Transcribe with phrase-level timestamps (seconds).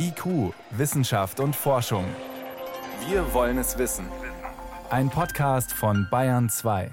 [0.00, 2.04] IQ, Wissenschaft und Forschung.
[3.08, 4.06] Wir wollen es wissen.
[4.90, 6.92] Ein Podcast von Bayern 2.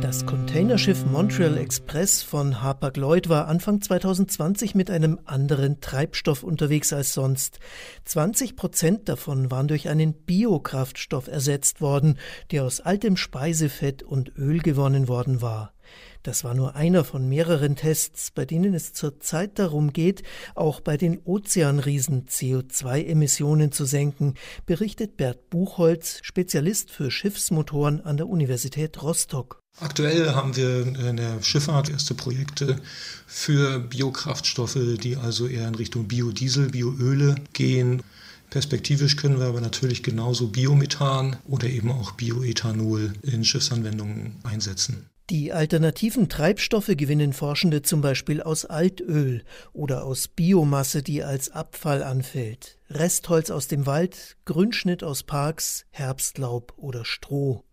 [0.00, 7.12] Das Containerschiff Montreal Express von Hapag-Lloyd war Anfang 2020 mit einem anderen Treibstoff unterwegs als
[7.12, 7.60] sonst.
[8.06, 12.18] 20 Prozent davon waren durch einen Biokraftstoff ersetzt worden,
[12.50, 15.73] der aus altem Speisefett und Öl gewonnen worden war.
[16.22, 20.22] Das war nur einer von mehreren Tests, bei denen es zurzeit darum geht,
[20.54, 24.34] auch bei den Ozeanriesen CO2-Emissionen zu senken,
[24.66, 29.60] berichtet Bert Buchholz, Spezialist für Schiffsmotoren an der Universität Rostock.
[29.80, 32.80] Aktuell haben wir in der Schifffahrt erste Projekte
[33.26, 38.02] für Biokraftstoffe, die also eher in Richtung Biodiesel, Bioöle gehen.
[38.50, 45.06] Perspektivisch können wir aber natürlich genauso Biomethan oder eben auch Bioethanol in Schiffsanwendungen einsetzen.
[45.30, 49.42] Die alternativen Treibstoffe gewinnen Forschende zum Beispiel aus Altöl
[49.72, 56.74] oder aus Biomasse, die als Abfall anfällt, Restholz aus dem Wald, Grünschnitt aus Parks, Herbstlaub
[56.76, 57.64] oder Stroh.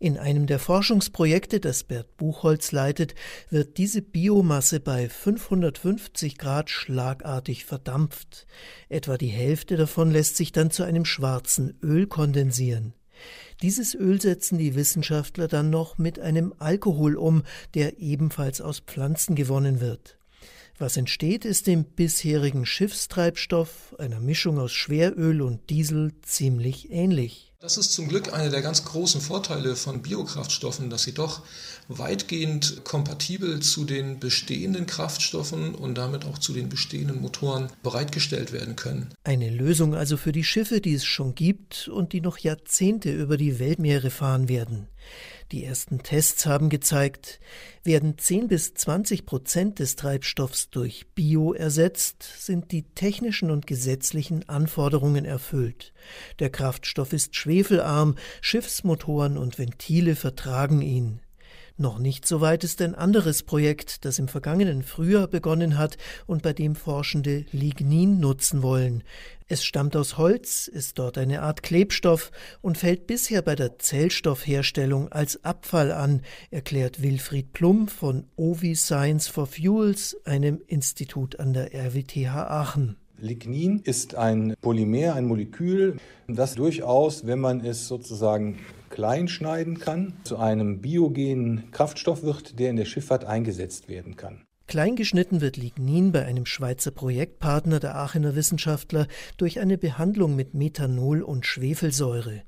[0.00, 3.14] In einem der Forschungsprojekte, das Bert Buchholz leitet,
[3.50, 8.48] wird diese Biomasse bei 550 Grad schlagartig verdampft.
[8.88, 12.94] Etwa die Hälfte davon lässt sich dann zu einem schwarzen Öl kondensieren.
[13.62, 17.42] Dieses Öl setzen die Wissenschaftler dann noch mit einem Alkohol um,
[17.74, 20.16] der ebenfalls aus Pflanzen gewonnen wird.
[20.78, 27.49] Was entsteht, ist dem bisherigen Schiffstreibstoff, einer Mischung aus Schweröl und Diesel, ziemlich ähnlich.
[27.62, 31.42] Das ist zum Glück einer der ganz großen Vorteile von Biokraftstoffen, dass sie doch
[31.88, 38.76] weitgehend kompatibel zu den bestehenden Kraftstoffen und damit auch zu den bestehenden Motoren bereitgestellt werden
[38.76, 39.12] können.
[39.24, 43.36] Eine Lösung also für die Schiffe, die es schon gibt und die noch Jahrzehnte über
[43.36, 44.88] die Weltmeere fahren werden.
[45.52, 47.40] Die ersten Tests haben gezeigt,
[47.82, 54.48] werden 10 bis 20 Prozent des Treibstoffs durch Bio ersetzt, sind die technischen und gesetzlichen
[54.48, 55.92] Anforderungen erfüllt.
[56.38, 61.20] Der Kraftstoff ist schwefelarm, Schiffsmotoren und Ventile vertragen ihn.
[61.80, 65.96] Noch nicht so weit ist ein anderes Projekt, das im vergangenen Frühjahr begonnen hat
[66.26, 69.02] und bei dem Forschende Lignin nutzen wollen.
[69.48, 75.10] Es stammt aus Holz, ist dort eine Art Klebstoff und fällt bisher bei der Zellstoffherstellung
[75.10, 76.20] als Abfall an,
[76.50, 82.98] erklärt Wilfried Plum von OVI Science for Fuels, einem Institut an der RWTH Aachen.
[83.20, 88.58] Lignin ist ein Polymer, ein Molekül, das durchaus, wenn man es sozusagen
[88.88, 94.42] klein schneiden kann, zu einem biogenen Kraftstoff wird, der in der Schifffahrt eingesetzt werden kann.
[94.66, 101.22] Kleingeschnitten wird Lignin bei einem Schweizer Projektpartner der Aachener Wissenschaftler durch eine Behandlung mit Methanol
[101.22, 102.42] und Schwefelsäure.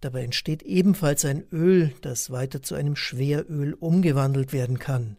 [0.00, 5.16] Dabei entsteht ebenfalls ein Öl, das weiter zu einem Schweröl umgewandelt werden kann.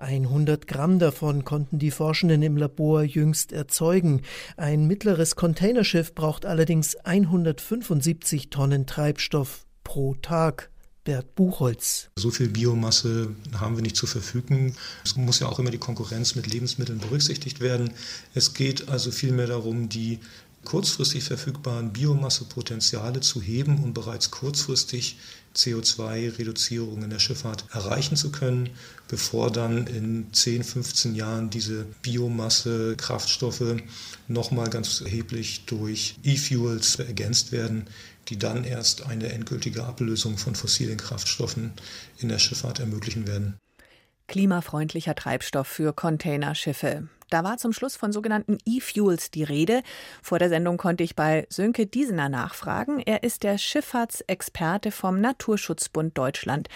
[0.00, 4.22] 100 Gramm davon konnten die Forschenden im Labor jüngst erzeugen.
[4.56, 10.70] Ein mittleres Containerschiff braucht allerdings 175 Tonnen Treibstoff pro Tag.
[11.04, 12.10] Bert Buchholz.
[12.16, 14.74] So viel Biomasse haben wir nicht zur Verfügung.
[15.02, 17.92] Es muss ja auch immer die Konkurrenz mit Lebensmitteln berücksichtigt werden.
[18.34, 20.20] Es geht also vielmehr darum, die
[20.64, 25.18] kurzfristig verfügbaren Biomassepotenziale zu heben und bereits kurzfristig
[25.56, 28.70] CO2-Reduzierung in der Schifffahrt erreichen zu können,
[29.08, 33.76] bevor dann in 10, 15 Jahren diese Biomasse, Kraftstoffe
[34.28, 37.86] nochmal ganz erheblich durch E-Fuels ergänzt werden,
[38.28, 41.72] die dann erst eine endgültige Ablösung von fossilen Kraftstoffen
[42.18, 43.56] in der Schifffahrt ermöglichen werden.
[44.28, 47.08] Klimafreundlicher Treibstoff für Containerschiffe.
[47.30, 49.82] Da war zum Schluss von sogenannten E-Fuels die Rede.
[50.20, 52.98] Vor der Sendung konnte ich bei Sönke Diesener nachfragen.
[52.98, 56.68] Er ist der Schifffahrtsexperte vom Naturschutzbund Deutschland.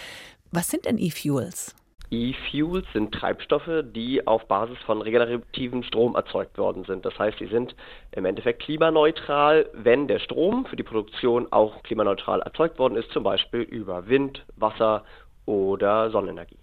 [0.51, 1.75] Was sind denn E-Fuels?
[2.09, 7.03] E-Fuels sind Treibstoffe, die auf Basis von regenerativen Strom erzeugt worden sind.
[7.03, 7.75] Das heißt, sie sind
[8.13, 13.23] im Endeffekt klimaneutral, wenn der Strom für die Produktion auch klimaneutral erzeugt worden ist, zum
[13.23, 15.03] Beispiel über Wind, Wasser
[15.45, 16.59] oder Sonnenenergie.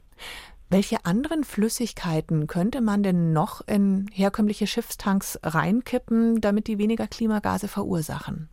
[0.72, 7.69] Welche anderen Flüssigkeiten könnte man denn noch in herkömmliche Schiffstanks reinkippen, damit die weniger Klimagase
[7.69, 8.49] verursachen?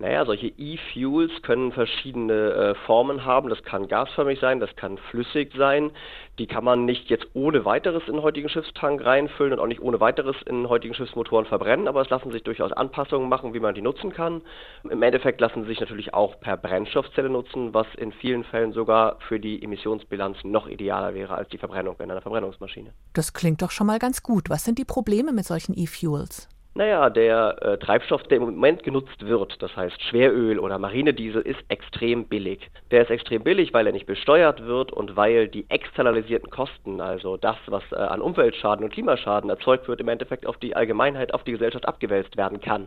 [0.00, 3.50] Naja, solche E-Fuels können verschiedene äh, Formen haben.
[3.50, 5.90] Das kann gasförmig sein, das kann flüssig sein.
[6.38, 9.82] Die kann man nicht jetzt ohne weiteres in den heutigen Schiffstank reinfüllen und auch nicht
[9.82, 13.74] ohne weiteres in heutigen Schiffsmotoren verbrennen, aber es lassen sich durchaus Anpassungen machen, wie man
[13.74, 14.40] die nutzen kann.
[14.88, 19.18] Im Endeffekt lassen sie sich natürlich auch per Brennstoffzelle nutzen, was in vielen Fällen sogar
[19.28, 22.94] für die Emissionsbilanz noch idealer wäre als die Verbrennung in einer Verbrennungsmaschine.
[23.12, 24.48] Das klingt doch schon mal ganz gut.
[24.48, 26.48] Was sind die Probleme mit solchen E-Fuels?
[26.72, 31.58] Naja, der äh, Treibstoff, der im Moment genutzt wird, das heißt Schweröl oder Marinediesel, ist
[31.68, 32.60] extrem billig.
[32.92, 37.36] Der ist extrem billig, weil er nicht besteuert wird und weil die externalisierten Kosten, also
[37.36, 41.42] das, was äh, an Umweltschaden und Klimaschaden erzeugt wird, im Endeffekt auf die Allgemeinheit, auf
[41.42, 42.86] die Gesellschaft abgewälzt werden kann.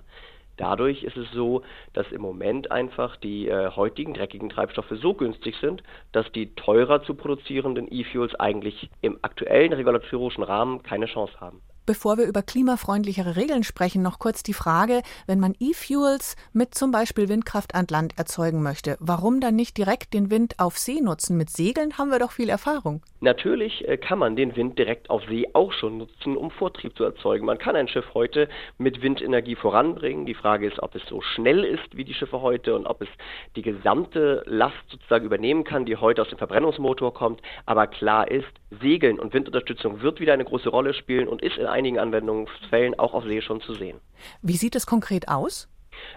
[0.56, 5.56] Dadurch ist es so, dass im Moment einfach die äh, heutigen dreckigen Treibstoffe so günstig
[5.60, 5.84] sind,
[6.14, 11.62] dass die teurer zu produzierenden E-Fuels eigentlich im aktuellen regulatorischen Rahmen keine Chance haben.
[11.86, 16.92] Bevor wir über klimafreundlichere Regeln sprechen, noch kurz die Frage, wenn man E-Fuels mit zum
[16.92, 21.36] Beispiel Windkraft an Land erzeugen möchte, warum dann nicht direkt den Wind auf See nutzen?
[21.36, 23.02] Mit Segeln haben wir doch viel Erfahrung.
[23.20, 27.04] Natürlich äh, kann man den Wind direkt auf See auch schon nutzen, um Vortrieb zu
[27.04, 27.46] erzeugen.
[27.46, 28.48] Man kann ein Schiff heute
[28.78, 30.26] mit Windenergie voranbringen.
[30.26, 33.10] Die Frage ist, ob es so schnell ist wie die Schiffe heute und ob es
[33.58, 37.42] die gesamte Last sozusagen übernehmen kann, die heute aus dem Verbrennungsmotor kommt.
[37.66, 38.48] Aber klar ist,
[38.82, 43.14] Segeln und Windunterstützung wird wieder eine große Rolle spielen und ist in einigen Anwendungsfällen auch
[43.14, 44.00] auf See schon zu sehen.
[44.42, 45.68] Wie sieht es konkret aus?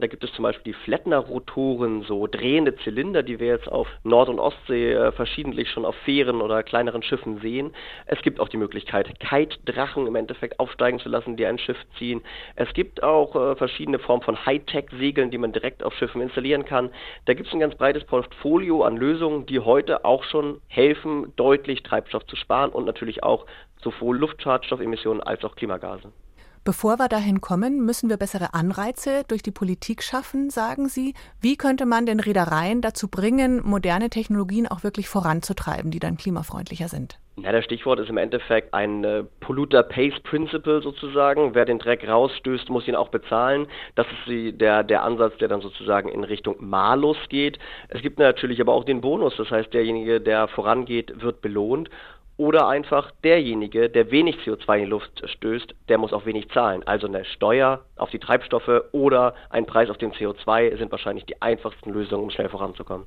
[0.01, 4.29] Da gibt es zum Beispiel die Flettner-Rotoren, so drehende Zylinder, die wir jetzt auf Nord-
[4.29, 7.73] und Ostsee äh, verschiedentlich schon auf Fähren oder kleineren Schiffen sehen.
[8.07, 12.23] Es gibt auch die Möglichkeit, Kite-Drachen im Endeffekt aufsteigen zu lassen, die ein Schiff ziehen.
[12.57, 16.91] Es gibt auch äh, verschiedene Formen von Hightech-Segeln, die man direkt auf Schiffen installieren kann.
[17.25, 21.83] Da gibt es ein ganz breites Portfolio an Lösungen, die heute auch schon helfen, deutlich
[21.83, 23.47] Treibstoff zu sparen und natürlich auch
[23.83, 26.13] sowohl Luftschadstoffemissionen als auch Klimagase.
[26.67, 31.15] Bevor wir dahin kommen, müssen wir bessere Anreize durch die Politik schaffen, sagen Sie.
[31.41, 36.89] Wie könnte man den Reedereien dazu bringen, moderne Technologien auch wirklich voranzutreiben, die dann klimafreundlicher
[36.89, 37.21] sind?
[37.37, 41.55] Ja, das Stichwort ist im Endeffekt ein äh, Polluter Pays Principle sozusagen.
[41.55, 43.69] Wer den Dreck rausstößt, muss ihn auch bezahlen.
[43.95, 47.61] Das ist die, der, der Ansatz, der dann sozusagen in Richtung Malus geht.
[47.91, 49.37] Es gibt natürlich aber auch den Bonus.
[49.37, 51.91] Das heißt, derjenige, der vorangeht, wird belohnt.
[52.39, 56.83] Oder einfach derjenige, der wenig CO2 in die Luft stößt, der muss auch wenig zahlen.
[56.87, 61.41] Also eine Steuer auf die Treibstoffe oder ein Preis auf den CO2 sind wahrscheinlich die
[61.41, 63.07] einfachsten Lösungen, um schnell voranzukommen.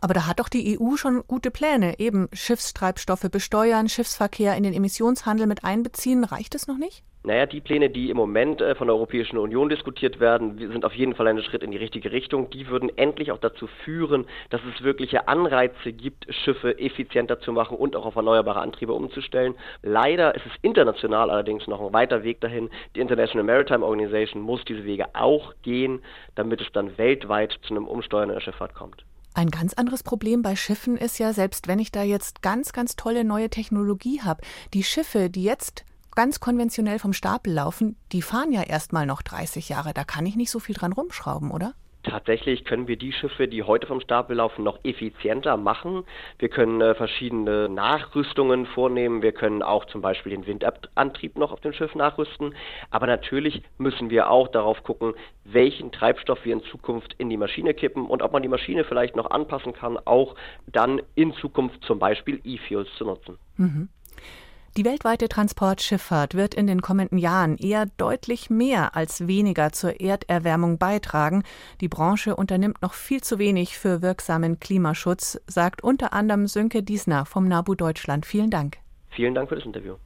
[0.00, 1.98] Aber da hat doch die EU schon gute Pläne.
[1.98, 6.24] Eben Schiffstreibstoffe besteuern, Schiffsverkehr in den Emissionshandel mit einbeziehen.
[6.24, 7.04] Reicht es noch nicht?
[7.22, 10.94] Naja, die Pläne, die im Moment äh, von der Europäischen Union diskutiert werden, sind auf
[10.94, 12.48] jeden Fall ein Schritt in die richtige Richtung.
[12.48, 17.76] Die würden endlich auch dazu führen, dass es wirkliche Anreize gibt, Schiffe effizienter zu machen
[17.76, 19.54] und auch auf erneuerbare Antriebe umzustellen.
[19.82, 22.70] Leider ist es international allerdings noch ein weiter Weg dahin.
[22.96, 26.02] Die International Maritime Organization muss diese Wege auch gehen,
[26.36, 29.04] damit es dann weltweit zu einem Umsteuern in der Schifffahrt kommt.
[29.34, 32.96] Ein ganz anderes Problem bei Schiffen ist ja, selbst wenn ich da jetzt ganz, ganz
[32.96, 34.40] tolle neue Technologie habe,
[34.72, 35.84] die Schiffe, die jetzt
[36.14, 39.94] ganz konventionell vom Stapel laufen, die fahren ja erstmal noch 30 Jahre.
[39.94, 41.74] Da kann ich nicht so viel dran rumschrauben, oder?
[42.02, 46.04] Tatsächlich können wir die Schiffe, die heute vom Stapel laufen, noch effizienter machen.
[46.38, 49.20] Wir können äh, verschiedene Nachrüstungen vornehmen.
[49.20, 52.54] Wir können auch zum Beispiel den Windantrieb noch auf dem Schiff nachrüsten.
[52.90, 55.12] Aber natürlich müssen wir auch darauf gucken,
[55.44, 59.14] welchen Treibstoff wir in Zukunft in die Maschine kippen und ob man die Maschine vielleicht
[59.14, 60.36] noch anpassen kann, auch
[60.66, 63.38] dann in Zukunft zum Beispiel E-Fuels zu nutzen.
[63.58, 63.88] Mhm.
[64.76, 70.78] Die weltweite Transportschifffahrt wird in den kommenden Jahren eher deutlich mehr als weniger zur Erderwärmung
[70.78, 71.42] beitragen.
[71.80, 77.26] Die Branche unternimmt noch viel zu wenig für wirksamen Klimaschutz, sagt unter anderem Sönke Diesner
[77.26, 78.26] vom NABU Deutschland.
[78.26, 78.78] Vielen Dank.
[79.08, 79.96] Vielen Dank für das Interview.